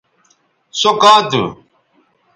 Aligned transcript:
سو 0.79 0.91
کاں 1.01 1.19
تھو 1.29 1.43